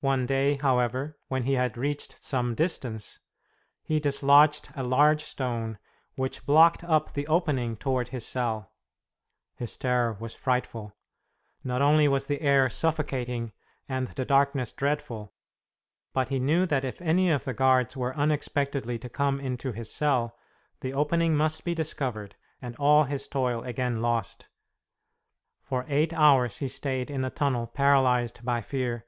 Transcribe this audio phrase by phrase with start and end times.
[0.00, 3.18] One day, however, when he had reached some distance,
[3.82, 5.76] he dislodged a large stone
[6.14, 8.70] which blocked up the opening toward his cell.
[9.56, 10.94] His terror was frightful.
[11.64, 13.52] Not only was the air suffocating,
[13.88, 15.34] and the darkness dreadful,
[16.14, 19.92] but he knew that if any of the guards were unexpectedly to come into his
[19.92, 20.38] cell,
[20.80, 24.48] the opening must be discovered, and all his toil again lost.
[25.60, 29.04] For eight hours he stayed in the tunnel paralyzed by fear.